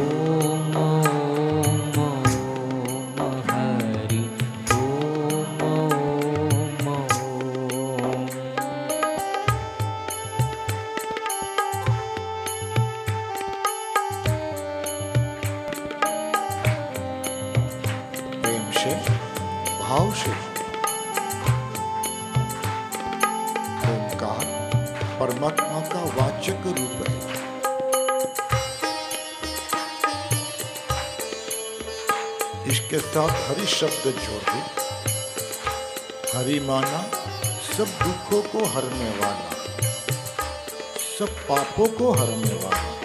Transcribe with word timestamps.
Oh. 0.00 0.37
इसके 32.68 32.98
साथ 32.98 33.30
हरि 33.48 33.66
शब्द 33.66 34.04
जोड़। 34.14 34.42
दे 34.44 34.60
हरि 36.34 36.58
माना 36.60 37.00
सब 37.68 37.88
दुखों 38.02 38.42
को 38.42 38.64
हरने 38.66 39.10
वाला, 39.18 39.50
सब 41.18 41.30
पापों 41.48 41.86
को 41.88 42.12
हरने 42.12 42.54
वाला। 42.54 42.97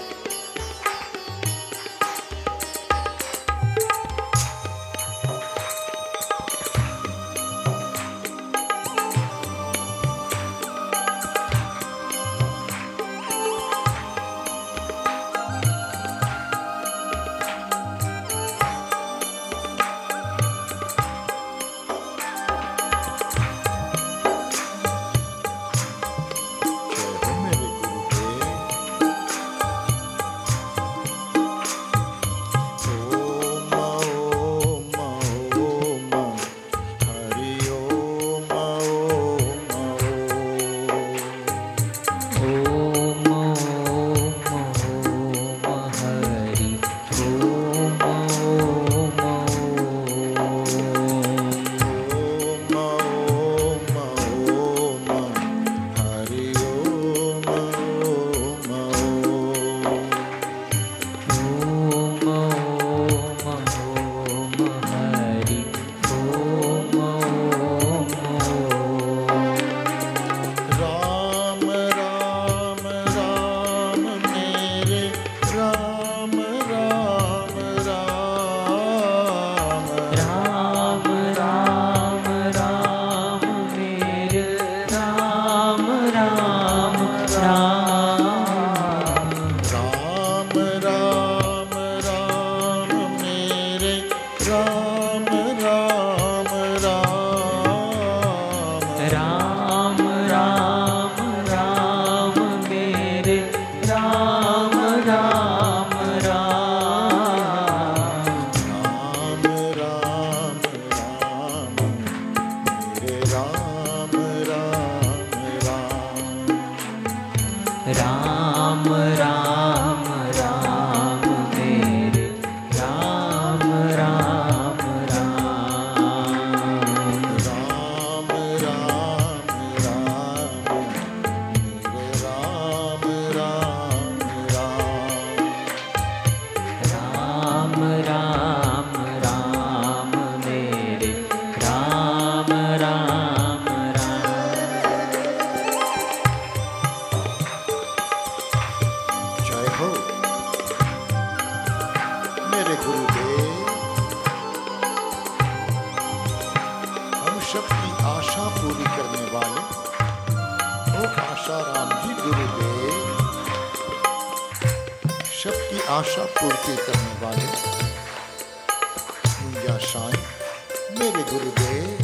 पूजा 169.64 169.78
साईं 169.80 170.98
मेरे 171.00 171.22
गुरुदेव, 171.24 172.00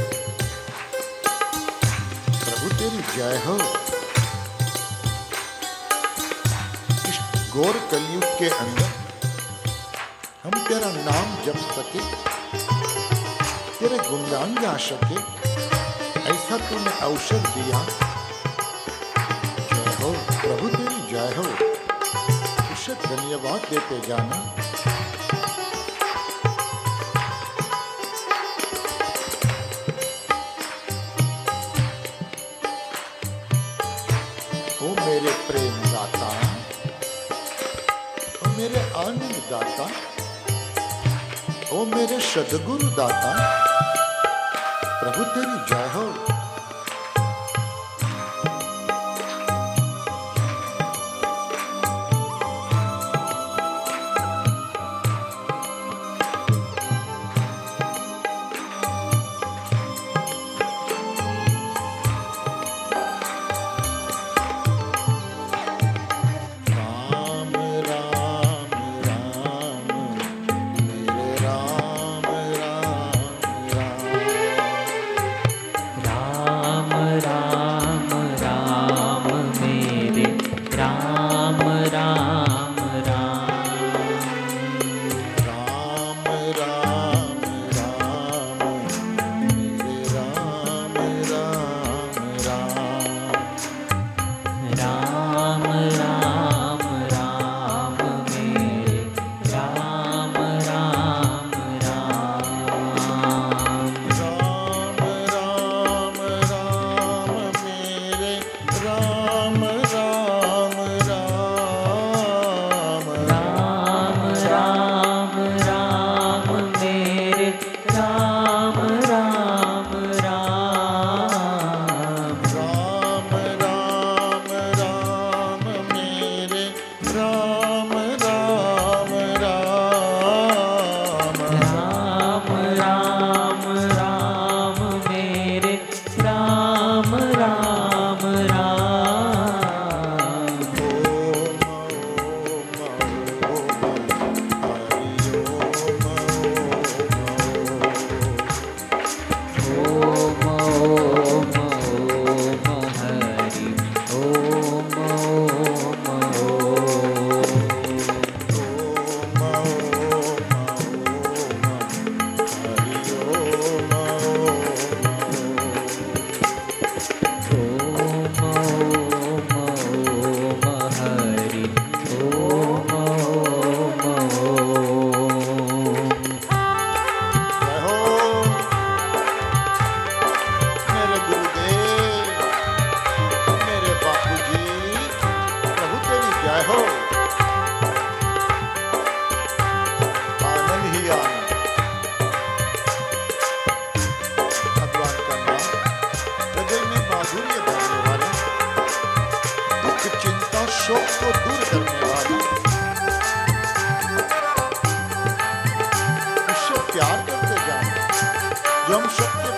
प्रभु 2.33 2.67
तेरी 2.79 3.01
जय 3.15 3.35
हो। 3.45 3.55
इस 7.09 7.17
गौर 7.55 7.79
कलयुग 7.91 8.23
के 8.39 8.49
अंदर 8.57 8.89
हम 10.43 10.55
तेरा 10.67 10.91
नाम 10.99 11.35
जप 11.45 11.59
सके, 11.73 12.03
तेरे 13.79 13.97
गुणगान 14.09 14.55
गा 14.55 14.75
सके, 14.87 15.17
ऐसा 16.31 16.57
तूने 16.69 16.93
अवसर 17.01 17.41
दिया। 17.49 17.83
जय 19.65 19.91
हो, 19.99 20.13
प्रभु 20.37 20.65
तेरी 20.77 20.99
जय 21.11 21.35
हो। 21.37 21.49
उसे 22.73 22.93
धन्यवाद 23.07 23.69
देते 23.69 23.99
जाना। 24.07 24.45
दाता। 39.51 39.85
ओ 41.73 41.85
मेरे 41.85 42.19
सदगुरु 42.21 42.89
दाता 42.97 43.31
प्रभु 44.99 45.23
तेरी 45.35 45.57
जय 45.69 45.87
हो। 45.95 46.28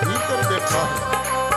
भीतर 0.06 0.50
बैठा 0.50 0.83
है। 0.83 1.50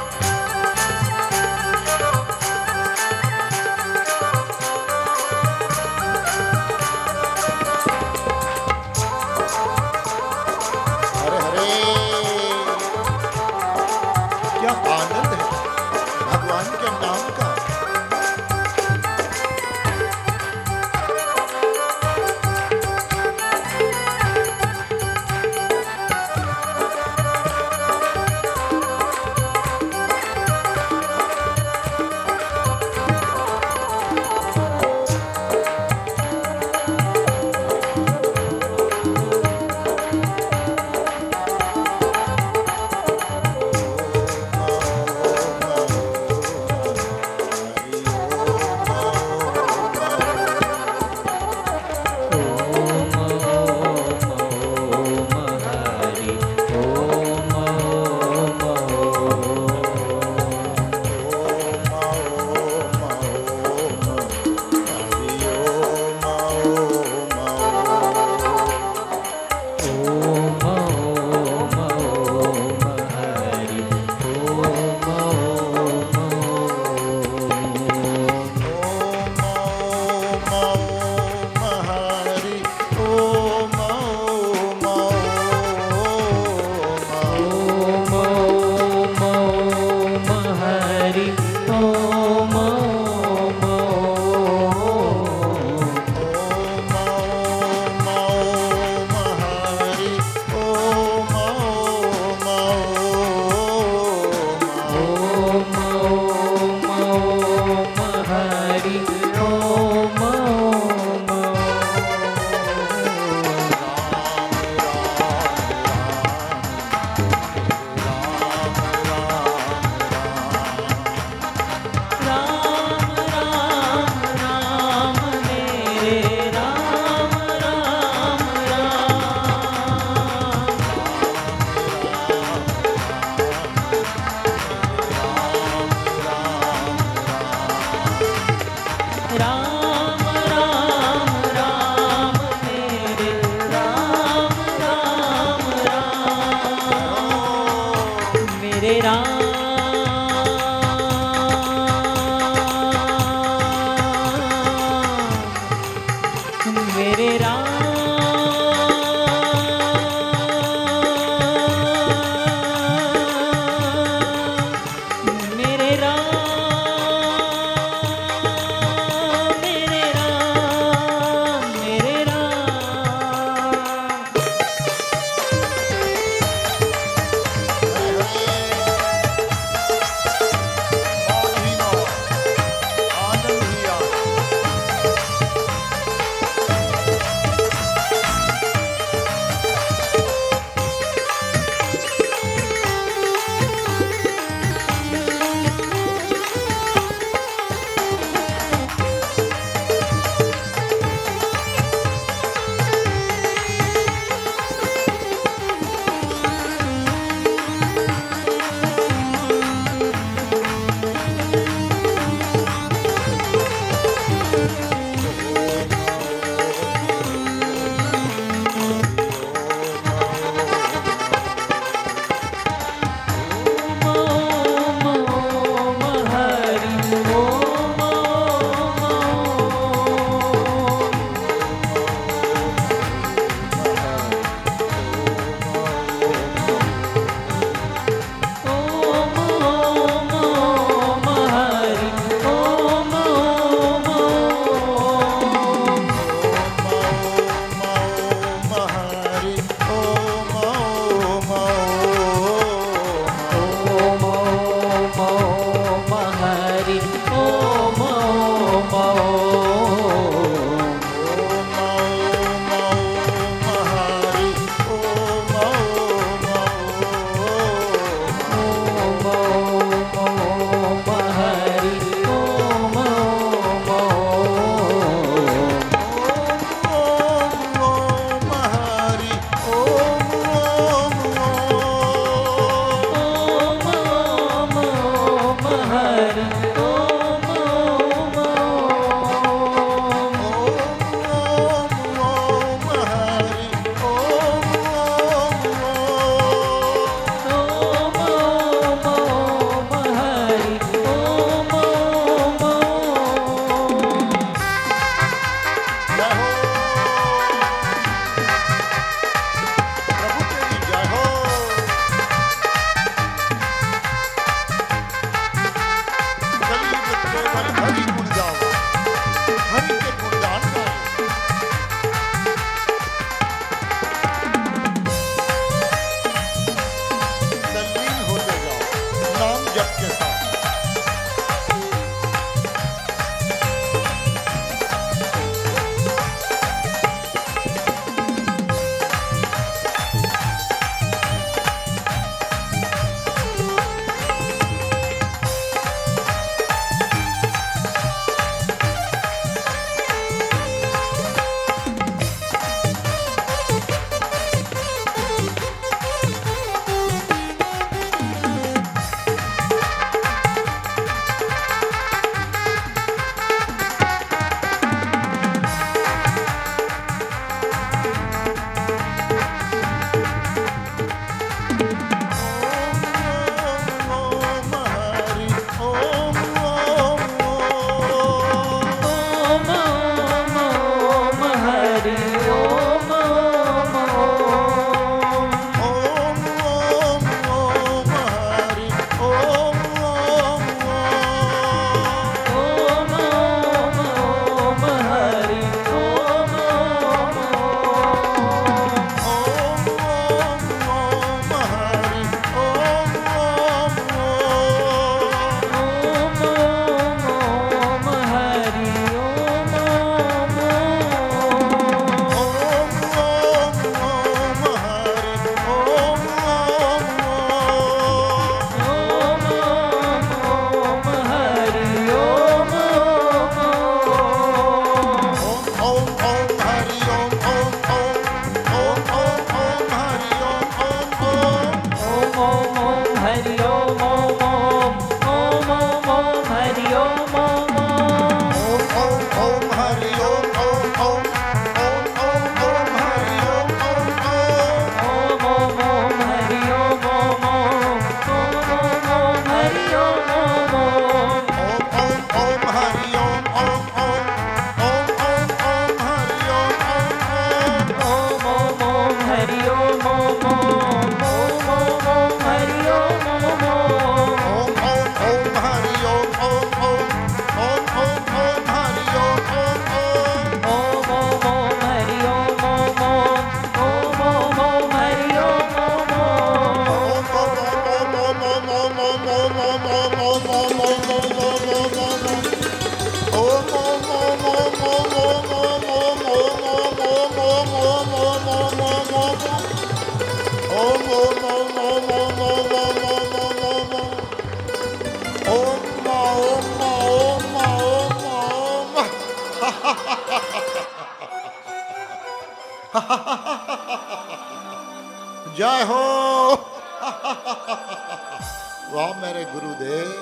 जय 505.56 505.82
हो। 505.82 506.54
वाह 508.94 509.10
मेरे 509.22 509.44
गुरुदेव 509.44 510.12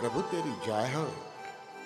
प्रभु 0.00 0.20
तेरी 0.20 0.52
जय 0.66 0.92
हो। 0.94 1.04